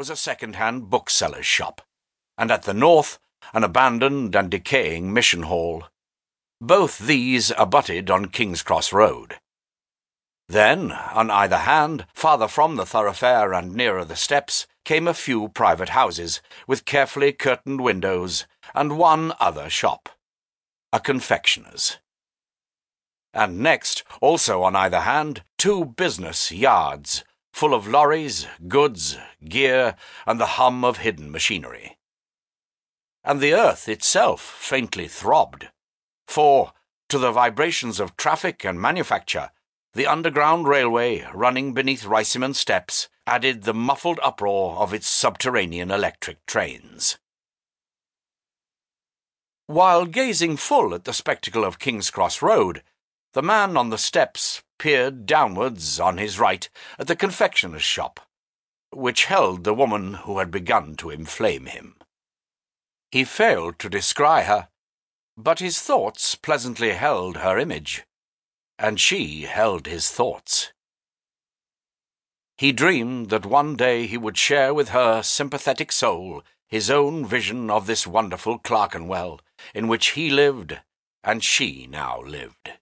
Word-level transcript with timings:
was 0.00 0.08
a 0.08 0.16
second-hand 0.16 0.88
bookseller's 0.88 1.44
shop, 1.44 1.82
and 2.38 2.50
at 2.50 2.62
the 2.62 2.72
north 2.72 3.18
an 3.52 3.62
abandoned 3.62 4.34
and 4.34 4.50
decaying 4.50 5.12
mission 5.12 5.42
hall. 5.42 5.84
Both 6.58 7.00
these 7.00 7.52
abutted 7.58 8.10
on 8.10 8.30
King's 8.30 8.62
Cross 8.62 8.94
Road. 8.94 9.36
Then, 10.48 10.90
on 10.90 11.30
either 11.30 11.58
hand, 11.58 12.06
farther 12.14 12.48
from 12.48 12.76
the 12.76 12.86
thoroughfare 12.86 13.52
and 13.52 13.74
nearer 13.74 14.06
the 14.06 14.16
steps, 14.16 14.66
came 14.86 15.06
a 15.06 15.12
few 15.12 15.50
private 15.50 15.90
houses, 15.90 16.40
with 16.66 16.86
carefully 16.86 17.34
curtained 17.34 17.82
windows, 17.82 18.46
and 18.74 18.96
one 18.96 19.34
other 19.38 19.68
shop, 19.68 20.08
a 20.94 20.98
confectioner's. 20.98 21.98
And 23.34 23.58
next, 23.58 24.02
also 24.22 24.62
on 24.62 24.74
either 24.74 25.00
hand, 25.00 25.42
two 25.58 25.84
business 25.84 26.50
yards, 26.50 27.22
full 27.52 27.74
of 27.74 27.86
lorries, 27.86 28.46
goods, 28.68 29.16
gear, 29.44 29.96
and 30.26 30.40
the 30.40 30.54
hum 30.56 30.84
of 30.84 30.98
hidden 30.98 31.30
machinery. 31.30 31.98
And 33.22 33.40
the 33.40 33.54
earth 33.54 33.88
itself 33.88 34.40
faintly 34.40 35.08
throbbed, 35.08 35.68
for, 36.26 36.72
to 37.08 37.18
the 37.18 37.32
vibrations 37.32 38.00
of 38.00 38.16
traffic 38.16 38.64
and 38.64 38.80
manufacture, 38.80 39.50
the 39.92 40.06
underground 40.06 40.68
railway 40.68 41.26
running 41.34 41.74
beneath 41.74 42.04
Riceyman 42.04 42.54
steps 42.54 43.08
added 43.26 43.64
the 43.64 43.74
muffled 43.74 44.20
uproar 44.22 44.76
of 44.78 44.94
its 44.94 45.08
subterranean 45.08 45.90
electric 45.90 46.46
trains. 46.46 47.18
While 49.66 50.06
gazing 50.06 50.56
full 50.56 50.94
at 50.94 51.04
the 51.04 51.12
spectacle 51.12 51.64
of 51.64 51.78
King's 51.78 52.10
Cross 52.10 52.42
Road, 52.42 52.82
the 53.34 53.42
man 53.42 53.76
on 53.76 53.90
the 53.90 53.98
steps 53.98 54.62
peered 54.80 55.26
downwards 55.26 56.00
on 56.00 56.18
his 56.18 56.40
right 56.40 56.68
at 56.98 57.06
the 57.06 57.14
confectioner's 57.14 57.84
shop, 57.84 58.18
which 58.90 59.26
held 59.26 59.62
the 59.62 59.74
woman 59.74 60.14
who 60.14 60.38
had 60.38 60.50
begun 60.50 60.96
to 60.96 61.10
inflame 61.10 61.66
him. 61.66 61.94
He 63.12 63.22
failed 63.22 63.78
to 63.78 63.88
descry 63.88 64.42
her, 64.44 64.68
but 65.36 65.60
his 65.60 65.80
thoughts 65.80 66.34
pleasantly 66.34 66.94
held 66.94 67.36
her 67.36 67.58
image 67.58 68.04
and 68.80 68.98
she 68.98 69.42
held 69.42 69.86
his 69.86 70.10
thoughts. 70.10 70.72
He 72.56 72.72
dreamed 72.72 73.28
that 73.28 73.44
one 73.44 73.76
day 73.76 74.06
he 74.06 74.16
would 74.16 74.38
share 74.38 74.72
with 74.72 74.88
her 74.88 75.22
sympathetic 75.22 75.92
soul 75.92 76.42
his 76.66 76.90
own 76.90 77.26
vision 77.26 77.68
of 77.68 77.86
this 77.86 78.06
wonderful 78.06 78.58
Clerkenwell, 78.58 79.40
in 79.74 79.86
which 79.86 80.12
he 80.12 80.30
lived 80.30 80.80
and 81.22 81.44
she 81.44 81.86
now 81.86 82.22
lived. 82.22 82.79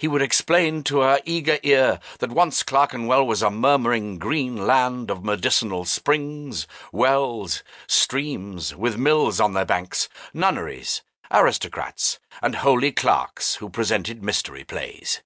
He 0.00 0.08
would 0.08 0.22
explain 0.22 0.82
to 0.84 1.00
her 1.00 1.20
eager 1.26 1.58
ear 1.62 2.00
that 2.20 2.32
once 2.32 2.62
Clerkenwell 2.62 3.26
was 3.26 3.42
a 3.42 3.50
murmuring 3.50 4.18
green 4.18 4.66
land 4.66 5.10
of 5.10 5.22
medicinal 5.22 5.84
springs, 5.84 6.66
wells, 6.90 7.62
streams, 7.86 8.74
with 8.74 8.96
mills 8.96 9.40
on 9.40 9.52
their 9.52 9.66
banks, 9.66 10.08
nunneries, 10.32 11.02
aristocrats, 11.30 12.18
and 12.40 12.56
holy 12.56 12.92
clerks 12.92 13.56
who 13.56 13.68
presented 13.68 14.22
mystery 14.22 14.64
plays. 14.64 15.20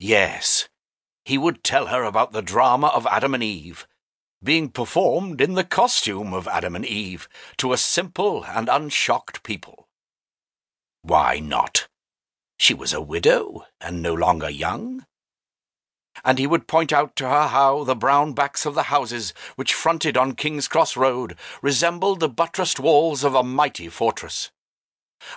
Yes, 0.00 0.68
he 1.24 1.38
would 1.38 1.62
tell 1.62 1.86
her 1.86 2.02
about 2.02 2.32
the 2.32 2.42
drama 2.42 2.88
of 2.88 3.06
Adam 3.06 3.34
and 3.34 3.42
Eve, 3.44 3.86
being 4.42 4.68
performed 4.68 5.40
in 5.40 5.54
the 5.54 5.62
costume 5.62 6.34
of 6.34 6.48
Adam 6.48 6.74
and 6.74 6.84
Eve 6.84 7.28
to 7.58 7.72
a 7.72 7.76
simple 7.76 8.44
and 8.44 8.68
unshocked 8.68 9.44
people. 9.44 9.86
Why 11.02 11.38
not? 11.38 11.86
She 12.60 12.74
was 12.74 12.92
a 12.92 13.00
widow 13.00 13.64
and 13.80 14.02
no 14.02 14.12
longer 14.12 14.50
young. 14.50 15.06
And 16.22 16.38
he 16.38 16.46
would 16.46 16.68
point 16.68 16.92
out 16.92 17.16
to 17.16 17.26
her 17.26 17.48
how 17.48 17.84
the 17.84 17.96
brown 17.96 18.34
backs 18.34 18.66
of 18.66 18.74
the 18.74 18.92
houses 18.92 19.32
which 19.56 19.72
fronted 19.72 20.14
on 20.18 20.34
King's 20.34 20.68
Cross 20.68 20.94
Road 20.94 21.38
resembled 21.62 22.20
the 22.20 22.28
buttressed 22.28 22.78
walls 22.78 23.24
of 23.24 23.34
a 23.34 23.42
mighty 23.42 23.88
fortress 23.88 24.50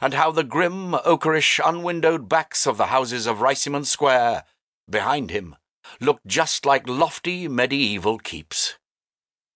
and 0.01 0.13
how 0.13 0.31
the 0.31 0.43
grim, 0.43 0.95
ochreish, 1.05 1.61
unwindowed 1.65 2.27
backs 2.27 2.67
of 2.67 2.75
the 2.75 2.87
houses 2.87 3.25
of 3.25 3.37
Riceyman 3.37 3.85
Square, 3.85 4.43
behind 4.89 5.31
him, 5.31 5.55
looked 6.01 6.27
just 6.27 6.65
like 6.65 6.89
lofty 6.89 7.47
medieval 7.47 8.19
keeps. 8.19 8.77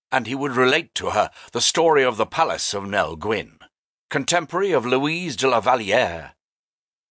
And 0.09 0.25
he 0.25 0.35
would 0.35 0.55
relate 0.55 0.95
to 0.95 1.09
her 1.09 1.31
the 1.51 1.59
story 1.59 2.05
of 2.05 2.15
the 2.15 2.25
palace 2.25 2.73
of 2.73 2.87
Nell 2.87 3.17
Gwyn, 3.17 3.59
contemporary 4.09 4.71
of 4.71 4.85
Louise 4.85 5.35
de 5.35 5.49
la 5.49 5.59
Vallière, 5.59 6.31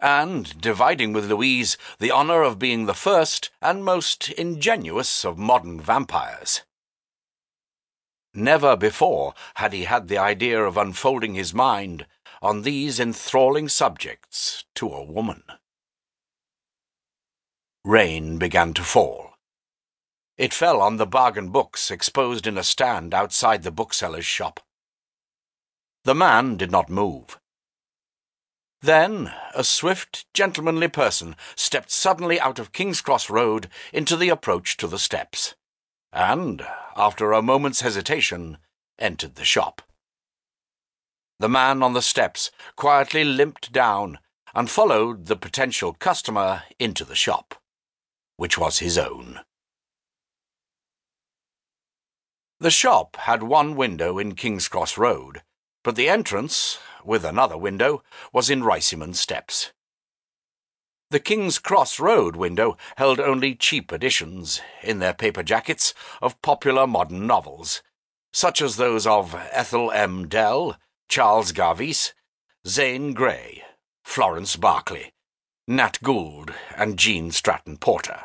and 0.01 0.61
dividing 0.61 1.13
with 1.13 1.31
Louise 1.31 1.77
the 1.99 2.13
honour 2.13 2.43
of 2.43 2.59
being 2.59 2.87
the 2.87 2.95
first 2.95 3.51
and 3.63 3.85
most 3.85 4.31
ingenuous 4.31 5.25
of 5.25 5.39
modern 5.39 5.81
vampires. 5.81 6.63
Never 8.35 8.77
before 8.77 9.33
had 9.55 9.73
he 9.73 9.85
had 9.85 10.09
the 10.09 10.19
idea 10.19 10.63
of 10.63 10.77
unfolding 10.77 11.35
his 11.35 11.55
mind 11.55 12.07
on 12.43 12.63
these 12.63 13.01
enthralling 13.01 13.69
subjects 13.69 14.65
to 14.75 14.93
a 14.93 15.03
woman. 15.03 15.43
Rain 17.83 18.37
began 18.37 18.75
to 18.75 18.83
fall. 18.83 19.35
It 20.37 20.53
fell 20.53 20.83
on 20.83 20.99
the 20.99 21.07
bargain 21.07 21.49
books 21.49 21.91
exposed 21.91 22.47
in 22.47 22.59
a 22.59 22.63
stand 22.63 23.15
outside 23.15 23.63
the 23.63 23.71
bookseller's 23.71 24.27
shop. 24.27 24.61
The 26.05 26.15
man 26.15 26.57
did 26.57 26.71
not 26.71 26.91
move. 26.91 27.41
Then 28.87 29.33
a 29.53 29.65
swift, 29.65 30.33
gentlemanly 30.33 30.87
person 30.87 31.35
stepped 31.57 31.91
suddenly 31.91 32.39
out 32.39 32.61
of 32.61 32.71
King's 32.71 33.01
Cross 33.01 33.29
Road 33.29 33.69
into 33.93 34.17
the 34.17 34.29
approach 34.29 34.77
to 34.77 34.87
the 34.87 35.01
steps, 35.01 35.57
and, 36.13 36.65
after 36.97 37.33
a 37.33 37.43
moment's 37.43 37.81
hesitation, 37.81 38.59
entered 38.97 39.35
the 39.35 39.45
shop. 39.45 39.83
The 41.41 41.49
man 41.49 41.83
on 41.83 41.95
the 41.95 42.01
steps 42.01 42.53
quietly 42.77 43.25
limped 43.25 43.73
down 43.73 44.21
and 44.55 44.71
followed 44.71 45.27
the 45.27 45.35
potential 45.35 45.93
customer 45.93 46.63
into 46.79 47.05
the 47.05 47.17
shop, 47.17 47.57
which 48.37 48.57
was 48.57 48.79
his 48.79 48.97
own. 48.97 49.41
The 52.61 52.71
shop 52.71 53.17
had 53.17 53.43
one 53.43 53.75
window 53.75 54.21
in 54.21 54.37
King's 54.37 54.69
Cross 54.69 54.97
Road, 54.97 55.43
but 55.83 55.97
the 55.97 56.09
entrance, 56.09 56.79
with 57.07 57.25
another 57.25 57.57
window, 57.57 58.03
was 58.33 58.51
in 58.51 58.63
Riceyman 58.63 59.15
Steps. 59.15 59.73
The 61.11 61.21
King's 61.21 61.61
Cross 61.61 62.01
Road 62.01 62.35
window 62.35 62.77
held 62.97 63.21
only 63.21 63.55
cheap 63.55 63.93
editions, 63.93 64.61
in 64.83 64.99
their 64.99 65.15
paper 65.15 65.45
jackets, 65.45 65.95
of 66.21 66.41
popular 66.43 66.87
modern 66.87 67.27
novels, 67.27 67.81
such 68.33 68.61
as 68.61 68.77
those 68.77 69.07
of 69.07 69.35
Ethel 69.53 69.93
M. 69.93 70.27
Dell, 70.27 70.77
Charles 71.09 71.53
Garvice, 71.53 72.13
Zane 72.67 73.15
Grey, 73.15 73.63
Florence 74.05 74.57
Barclay, 74.57 75.13
Nat 75.69 75.99
Gould, 76.03 76.53
and 76.77 76.99
Gene 76.99 77.31
Stratton 77.31 77.77
Porter. 77.77 78.25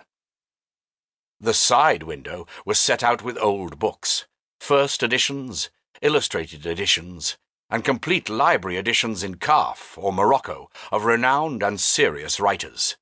The 1.39 1.53
side 1.53 2.03
window 2.03 2.47
was 2.65 2.79
set 2.79 3.03
out 3.03 3.23
with 3.23 3.37
old 3.37 3.77
books, 3.77 4.25
first 4.59 5.03
editions, 5.03 5.69
illustrated 6.01 6.65
editions, 6.65 7.37
and 7.71 7.83
complete 7.85 8.29
library 8.29 8.77
editions 8.77 9.23
in 9.23 9.35
calf 9.35 9.97
or 9.97 10.11
Morocco 10.11 10.69
of 10.91 11.05
renowned 11.05 11.63
and 11.63 11.79
serious 11.79 12.39
writers, 12.39 12.97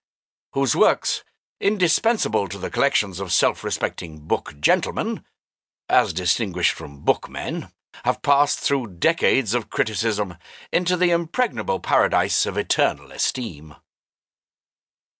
whose 0.53 0.75
works, 0.75 1.23
indispensable 1.59 2.47
to 2.47 2.57
the 2.57 2.69
collections 2.69 3.19
of 3.19 3.33
self-respecting 3.33 4.19
book 4.19 4.55
gentlemen, 4.61 5.23
as 5.89 6.13
distinguished 6.13 6.71
from 6.71 7.01
bookmen, 7.01 7.67
have 8.05 8.21
passed 8.21 8.59
through 8.59 8.87
decades 8.87 9.53
of 9.53 9.69
criticism 9.69 10.35
into 10.71 10.95
the 10.95 11.09
impregnable 11.09 11.79
paradise 11.79 12.45
of 12.45 12.57
eternal 12.57 13.11
esteem. 13.11 13.75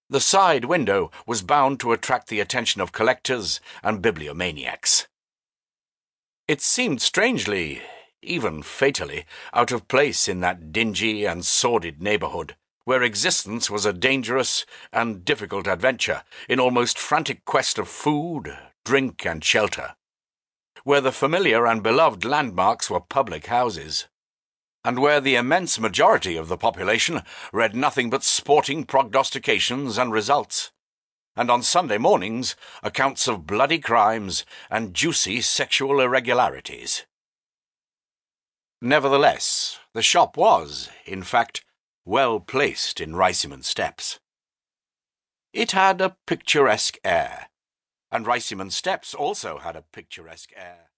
The 0.10 0.20
side 0.20 0.66
window 0.66 1.12
was 1.28 1.42
bound 1.42 1.80
to 1.82 1.92
attract 1.92 2.30
the 2.30 2.40
attention 2.40 2.82
of 2.82 2.92
collectors 2.92 3.60
and 3.84 4.02
bibliomaniacs. 4.02 5.08
It 6.48 6.62
seemed 6.62 7.02
strangely, 7.02 7.82
even 8.22 8.62
fatally, 8.62 9.26
out 9.54 9.72
of 9.72 9.88
place 9.88 10.28
in 10.28 10.40
that 10.42 10.72
dingy 10.72 11.26
and 11.26 11.46
sordid 11.46 12.02
neighbourhood, 12.02 12.56
where 12.86 13.04
existence 13.04 13.70
was 13.70 13.86
a 13.86 13.94
dangerous 13.94 14.66
and 14.92 15.24
difficult 15.24 15.68
adventure 15.68 16.24
in 16.48 16.60
almost 16.60 16.98
frantic 16.98 17.46
quest 17.46 17.78
of 17.78 17.88
food, 17.88 18.58
drink, 18.84 19.26
and 19.26 19.44
shelter 19.44 19.96
where 20.84 21.02
the 21.02 21.12
familiar 21.12 21.66
and 21.68 21.84
beloved 21.84 22.26
landmarks 22.26 22.90
were 22.90 23.00
public 23.00 23.48
houses, 23.48 24.08
and 24.84 25.00
where 25.00 25.20
the 25.20 25.36
immense 25.36 25.80
majority 25.80 26.36
of 26.38 26.48
the 26.48 26.58
population 26.58 27.22
read 27.52 27.76
nothing 27.76 28.10
but 28.10 28.24
sporting 28.24 28.84
prognostications 28.84 29.98
and 29.98 30.12
results, 30.12 30.72
and 31.36 31.52
on 31.52 31.62
Sunday 31.62 31.98
mornings 31.98 32.56
accounts 32.82 33.28
of 33.28 33.46
bloody 33.46 33.80
crimes 33.80 34.46
and 34.70 34.94
juicy 34.94 35.42
sexual 35.42 36.00
irregularities. 36.00 37.06
Nevertheless, 38.82 39.80
the 39.94 40.02
shop 40.02 40.38
was, 40.38 40.90
in 41.06 41.24
fact, 41.24 41.66
well 42.06 42.40
placed 42.40 43.02
in 43.02 43.14
Riceyman 43.14 43.64
Steps. 43.64 44.20
It 45.52 45.72
had 45.72 46.00
a 46.00 46.16
picturesque 46.26 46.98
air, 47.04 47.50
and 48.10 48.26
Riceyman 48.26 48.72
Steps 48.72 49.14
also 49.14 49.58
had 49.60 49.76
a 49.76 49.84
picturesque 49.92 50.52
air. 50.56 50.88